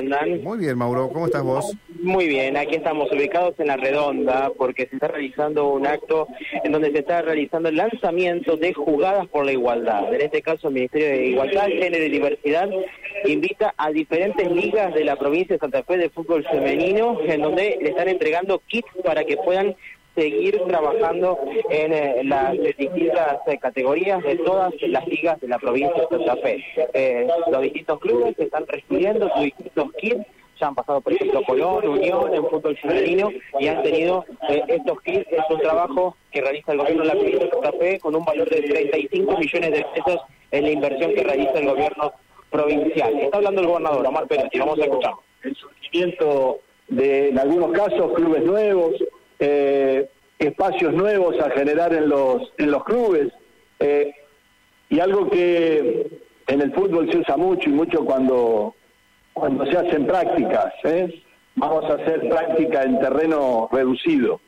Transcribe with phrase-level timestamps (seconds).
[0.00, 1.76] Muy bien, Mauro, ¿cómo estás vos?
[2.00, 6.28] Muy bien, aquí estamos ubicados en la redonda porque se está realizando un acto
[6.62, 10.14] en donde se está realizando el lanzamiento de jugadas por la igualdad.
[10.14, 12.70] En este caso, el Ministerio de Igualdad, Género y Diversidad
[13.26, 17.76] invita a diferentes ligas de la provincia de Santa Fe de fútbol femenino en donde
[17.82, 19.74] le están entregando kits para que puedan
[20.18, 21.38] seguir trabajando
[21.70, 26.36] en eh, las distintas eh, categorías de todas las ligas de la provincia de Santa
[26.36, 26.64] Fe.
[26.92, 30.26] Eh, los distintos clubes están recibiendo sus distintos kits
[30.60, 35.30] ya han pasado, por ejemplo, Colón, Unión, en fútbol femenino, y han tenido estos kits.
[35.30, 38.24] Es un trabajo que realiza el gobierno de la provincia de Santa Fe con un
[38.24, 42.12] valor de 35 millones de pesos en la inversión que realiza el gobierno
[42.50, 43.20] provincial.
[43.20, 45.12] Está hablando el gobernador, Omar Pérez, y vamos a escuchar.
[45.44, 48.94] El surgimiento de, en algunos casos, clubes nuevos,
[49.38, 53.32] eh, espacios nuevos a generar en los, en los clubes.
[53.80, 54.12] Eh,
[54.90, 58.74] y algo que en el fútbol se usa mucho y mucho cuando,
[59.32, 60.72] cuando se hacen prácticas.
[60.84, 61.22] ¿eh?
[61.56, 64.40] Vamos a hacer práctica en terreno reducido.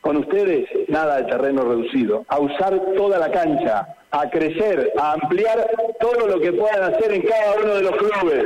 [0.00, 2.24] Con ustedes, nada de terreno reducido.
[2.28, 7.22] A usar toda la cancha, a crecer, a ampliar todo lo que puedan hacer en
[7.22, 8.44] cada uno de los clubes.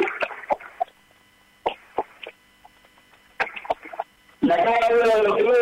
[4.47, 4.57] La
[4.91, 5.59] uno de los clubes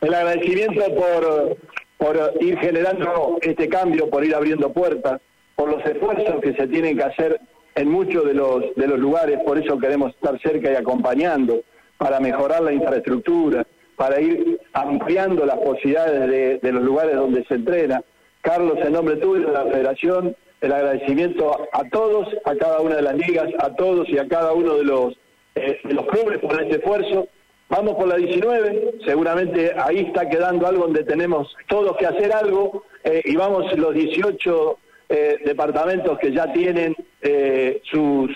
[0.00, 1.56] el agradecimiento por,
[1.98, 5.20] por ir generando este cambio, por ir abriendo puertas,
[5.54, 7.40] por los esfuerzos que se tienen que hacer
[7.74, 11.60] en muchos de los, de los lugares, por eso queremos estar cerca y acompañando,
[11.98, 17.54] para mejorar la infraestructura, para ir ampliando las posibilidades de, de los lugares donde se
[17.54, 18.02] entrena.
[18.42, 23.02] Carlos, en nombre tuyo de la Federación, el agradecimiento a todos, a cada una de
[23.02, 25.18] las ligas, a todos y a cada uno de los,
[25.56, 27.28] eh, de los clubes por este esfuerzo
[27.68, 32.84] Vamos por la 19, seguramente ahí está quedando algo donde tenemos todos que hacer algo
[33.02, 38.30] eh, y vamos los 18 eh, departamentos que ya tienen eh, sus,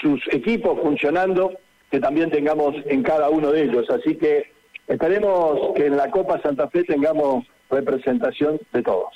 [0.00, 1.52] sus equipos funcionando,
[1.90, 3.84] que también tengamos en cada uno de ellos.
[3.90, 4.50] Así que
[4.88, 9.12] esperemos que en la Copa Santa Fe tengamos representación de todos.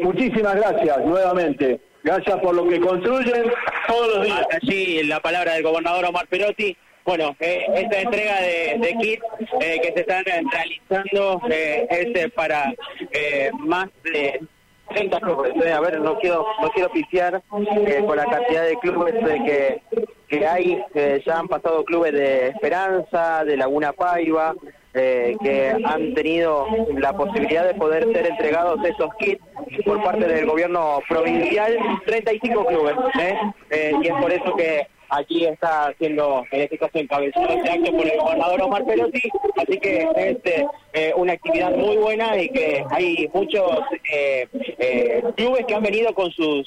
[0.00, 1.80] muchísimas gracias nuevamente.
[2.02, 3.44] Gracias por lo que construyen
[3.86, 4.46] todos los días.
[4.50, 9.24] Así la palabra del gobernador Omar Perotti bueno, eh, esta entrega de, kits
[9.60, 12.72] eh, que se están realizando eh, es para
[13.58, 14.40] más de
[14.90, 15.72] 30 clubes.
[15.72, 19.82] a ver, no quiero no quiero pifiar con la cantidad de clubes que,
[20.28, 20.82] que hay.
[21.26, 24.54] ya han pasado clubes de Esperanza, de Laguna Paiva,
[24.92, 29.42] que han tenido la posibilidad de poder ser entregados esos kits
[29.84, 31.76] por parte del gobierno provincial.
[32.06, 32.94] 35 clubes.
[33.70, 38.06] y es por eso que Aquí está haciendo, en este caso, encabezado este acto por
[38.06, 39.22] el gobernador Omar Perotti,
[39.56, 43.62] así que es eh, una actividad muy buena y que hay muchos
[44.12, 46.66] eh, eh, clubes que han venido con sus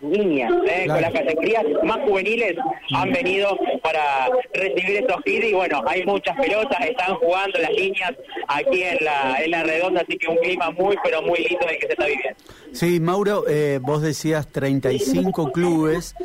[0.00, 0.52] niñas,
[0.88, 2.56] con las categorías más juveniles,
[2.92, 8.12] han venido para recibir estos kits y bueno, hay muchas pelotas, están jugando las niñas
[8.48, 11.78] aquí en la, en la redonda, así que un clima muy, pero muy lindo el
[11.78, 12.38] que se está viviendo.
[12.72, 13.44] Sí, Mauro,
[13.82, 16.16] vos decías 35 clubes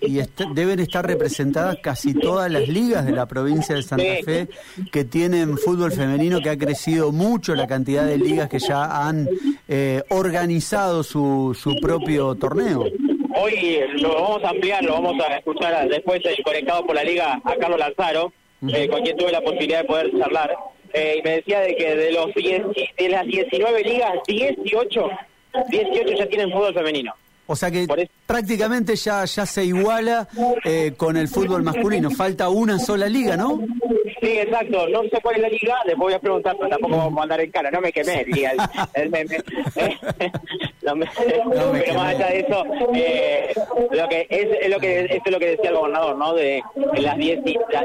[0.00, 0.20] y
[0.54, 4.48] deben estar representadas casi todas las ligas de la provincia de Santa Fe
[4.92, 9.28] que tienen fútbol femenino, que ha crecido mucho la cantidad de ligas que ya han
[9.68, 12.84] eh, organizado su, su propio torneo.
[13.34, 17.40] Hoy lo vamos a ampliar, lo vamos a escuchar después el conectado por la liga
[17.44, 18.32] a Carlos Lanzaro,
[18.68, 20.56] eh, con quien tuve la posibilidad de poder charlar.
[20.94, 25.08] Eh, y me decía de que de los de las 19 ligas, 18,
[25.68, 27.12] 18 ya tienen fútbol femenino.
[27.46, 27.86] O sea que
[28.26, 30.28] prácticamente ya, ya se iguala
[30.64, 32.10] eh, con el fútbol masculino.
[32.10, 33.60] Falta una sola liga, ¿no?
[34.20, 34.88] Sí, exacto.
[34.88, 35.74] No sé cuál es la liga.
[35.86, 37.70] Les voy a preguntar, pero tampoco vamos a mandar en cara.
[37.70, 38.52] No me quemé, diría
[38.94, 39.36] el, meme.
[41.72, 42.64] pero más allá de eso,
[42.94, 43.54] eh,
[43.90, 46.34] lo que es, lo que esto es lo que decía el gobernador, ¿no?
[46.34, 46.62] De,
[46.98, 47.40] las 10,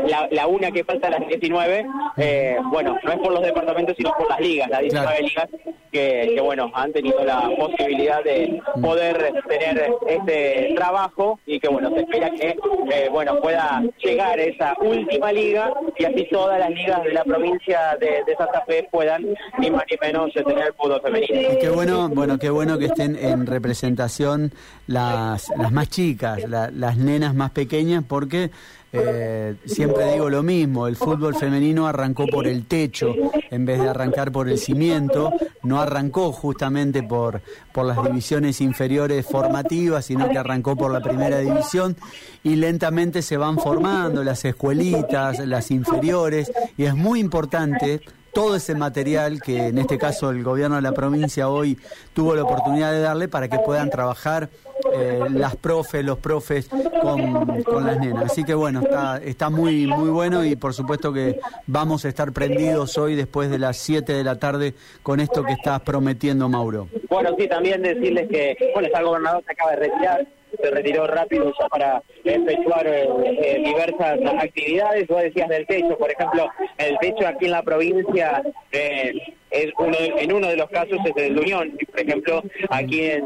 [0.07, 1.85] la, la, una que falta las 19,
[2.17, 5.47] eh, bueno, no es por los departamentos, sino por las ligas, las 19 ligas
[5.91, 11.89] que, que, bueno, han tenido la posibilidad de poder tener este trabajo y que bueno,
[11.89, 12.57] se espera que
[12.91, 17.97] eh, bueno pueda llegar esa última liga y así todas las ligas de la provincia
[17.99, 19.25] de, Santa Fe puedan
[19.59, 21.59] ni más ni menos tener el fútbol femenino.
[21.59, 24.53] qué bueno, bueno, qué bueno que estén en representación
[24.87, 28.51] las, las más chicas, las nenas más pequeñas, porque
[28.93, 33.13] eh, siempre digo lo mismo, el fútbol femenino arrancó por el techo
[33.49, 35.31] en vez de arrancar por el cimiento,
[35.63, 37.41] no arrancó justamente por,
[37.71, 41.95] por las divisiones inferiores formativas, sino que arrancó por la primera división
[42.43, 48.01] y lentamente se van formando las escuelitas, las inferiores, y es muy importante
[48.33, 51.77] todo ese material que en este caso el gobierno de la provincia hoy
[52.13, 54.49] tuvo la oportunidad de darle para que puedan trabajar
[54.93, 56.69] eh, las profes, los profes
[57.01, 58.25] con, las nenas.
[58.25, 62.31] Así que bueno, está, está muy, muy bueno y por supuesto que vamos a estar
[62.31, 64.73] prendidos hoy después de las 7 de la tarde
[65.03, 66.87] con esto que estás prometiendo, Mauro.
[67.09, 70.27] Bueno, sí, también decirles que, bueno, el gobernador se acaba de retirar,
[70.61, 73.07] se retiró rápido ya para efectuar eh,
[73.41, 75.07] eh, diversas actividades.
[75.07, 79.13] Vos decías del techo, por ejemplo, el techo aquí en la provincia eh,
[79.49, 81.77] es uno en uno de los casos es el de Unión.
[81.89, 83.25] Por ejemplo, aquí en,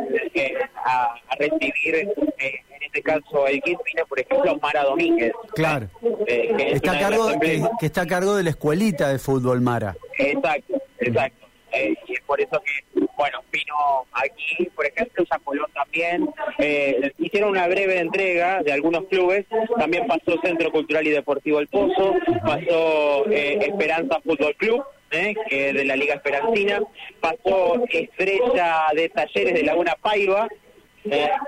[0.75, 5.33] a, recibir, en este caso, el kit vino, por ejemplo, Mara Domínguez.
[5.53, 5.87] Claro.
[6.27, 9.95] que, está a cargo, que, que, está a cargo de la escuelita de fútbol, Mara.
[10.17, 11.47] Exacto, exacto.
[12.07, 17.67] y es por eso que bueno, vino aquí, por ejemplo, Zapolón también, eh, hicieron una
[17.67, 19.45] breve entrega de algunos clubes,
[19.77, 22.13] también pasó Centro Cultural y Deportivo El Pozo,
[22.45, 26.81] pasó eh, Esperanza Fútbol Club, eh, que es de la Liga Esperancina,
[27.19, 30.47] pasó Estrella de Talleres de Laguna Paiva,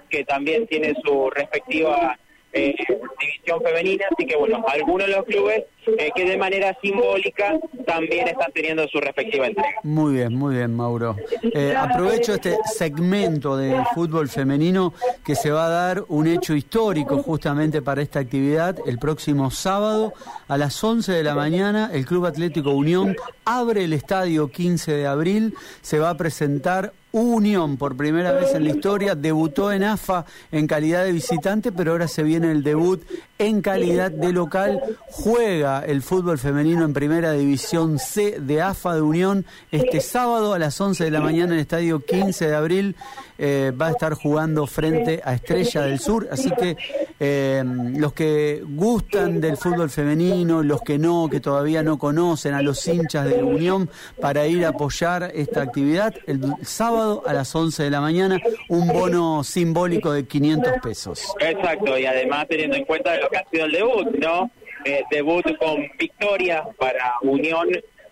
[0.10, 2.18] que también tiene su respectiva
[2.58, 2.76] eh,
[3.20, 8.28] división femenina, así que bueno, algunos de los clubes eh, que de manera simbólica también
[8.28, 9.80] están teniendo su respectiva entrega.
[9.84, 11.16] Muy bien, muy bien, Mauro.
[11.42, 14.94] Eh, aprovecho este segmento de fútbol femenino
[15.24, 18.78] que se va a dar un hecho histórico justamente para esta actividad.
[18.86, 20.14] El próximo sábado
[20.48, 23.16] a las 11 de la mañana el Club Atlético Unión
[23.46, 28.64] abre el estadio 15 de abril, se va a presentar Unión por primera vez en
[28.64, 33.04] la historia, debutó en AFA en calidad de visitante, pero ahora se viene el debut
[33.40, 34.82] en calidad de local.
[35.10, 40.60] Juega el fútbol femenino en primera división C de AFA de Unión este sábado a
[40.60, 42.96] las 11 de la mañana en el estadio 15 de abril.
[43.40, 46.76] Eh, va a estar jugando frente a Estrella del Sur, así que
[47.20, 52.64] eh, los que gustan del fútbol femenino, los que no, que todavía no conocen a
[52.64, 57.84] los hinchas de Unión para ir a apoyar esta actividad, el sábado a las 11
[57.84, 58.40] de la mañana,
[58.70, 61.36] un bono simbólico de 500 pesos.
[61.40, 64.50] Exacto, y además teniendo en cuenta lo que ha sido el debut, ¿no?
[64.86, 67.68] Eh, debut con victoria para Unión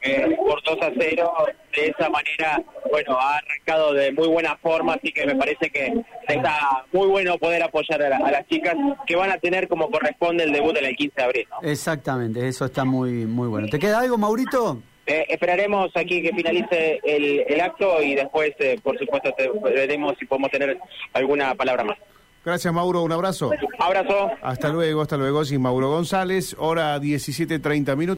[0.06, 1.33] eh, por 2 a 0.
[1.75, 2.62] De esa manera,
[2.92, 5.94] bueno, ha arrancado de muy buena forma, así que me parece que
[6.27, 8.75] está muy bueno poder apoyar a, las chicas
[9.06, 11.47] que van a tener como corresponde el debut en el 15 de abril.
[11.63, 13.68] Exactamente, eso está muy, muy bueno.
[13.68, 14.81] ¿Te queda algo, Maurito?
[15.06, 18.54] Eh, esperaremos aquí que finalice el, acto y después,
[18.84, 20.78] por supuesto, veremos si podemos tener
[21.13, 21.98] alguna palabra más.
[22.46, 23.02] Gracias, Mauro.
[23.02, 23.52] Un abrazo.
[23.80, 24.30] Abrazo.
[24.44, 25.44] Hasta luego, hasta luego.
[25.46, 28.13] Sí, Mauro González, hora 17.30 minutos.